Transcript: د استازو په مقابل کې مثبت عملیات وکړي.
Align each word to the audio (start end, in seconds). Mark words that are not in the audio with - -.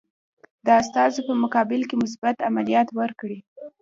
د 0.65 0.67
استازو 0.81 1.21
په 1.27 1.33
مقابل 1.43 1.81
کې 1.89 1.95
مثبت 2.03 2.35
عملیات 2.49 2.87
وکړي. 2.93 3.39